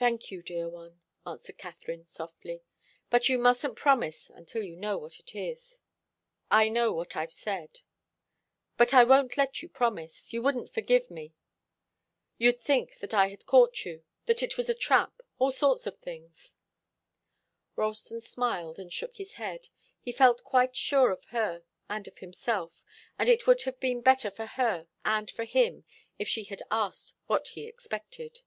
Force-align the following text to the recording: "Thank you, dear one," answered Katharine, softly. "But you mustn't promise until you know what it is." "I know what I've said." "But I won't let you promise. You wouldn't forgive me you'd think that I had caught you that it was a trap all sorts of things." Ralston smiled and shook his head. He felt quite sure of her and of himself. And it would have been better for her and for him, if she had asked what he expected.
"Thank 0.00 0.30
you, 0.30 0.42
dear 0.44 0.68
one," 0.68 1.00
answered 1.26 1.58
Katharine, 1.58 2.06
softly. 2.06 2.62
"But 3.10 3.28
you 3.28 3.36
mustn't 3.36 3.74
promise 3.74 4.30
until 4.30 4.62
you 4.62 4.76
know 4.76 4.96
what 4.96 5.18
it 5.18 5.34
is." 5.34 5.80
"I 6.52 6.68
know 6.68 6.92
what 6.92 7.16
I've 7.16 7.32
said." 7.32 7.80
"But 8.76 8.94
I 8.94 9.02
won't 9.02 9.36
let 9.36 9.60
you 9.60 9.68
promise. 9.68 10.32
You 10.32 10.40
wouldn't 10.40 10.72
forgive 10.72 11.10
me 11.10 11.34
you'd 12.36 12.60
think 12.60 12.98
that 12.98 13.12
I 13.12 13.26
had 13.30 13.44
caught 13.44 13.84
you 13.84 14.04
that 14.26 14.40
it 14.40 14.56
was 14.56 14.68
a 14.68 14.74
trap 14.74 15.20
all 15.40 15.50
sorts 15.50 15.84
of 15.84 15.98
things." 15.98 16.54
Ralston 17.74 18.20
smiled 18.20 18.78
and 18.78 18.92
shook 18.92 19.16
his 19.16 19.32
head. 19.32 19.66
He 20.00 20.12
felt 20.12 20.44
quite 20.44 20.76
sure 20.76 21.10
of 21.10 21.24
her 21.30 21.64
and 21.88 22.06
of 22.06 22.18
himself. 22.18 22.84
And 23.18 23.28
it 23.28 23.48
would 23.48 23.62
have 23.62 23.80
been 23.80 24.02
better 24.02 24.30
for 24.30 24.46
her 24.46 24.86
and 25.04 25.28
for 25.28 25.42
him, 25.44 25.82
if 26.20 26.28
she 26.28 26.44
had 26.44 26.62
asked 26.70 27.16
what 27.26 27.48
he 27.48 27.66
expected. 27.66 28.42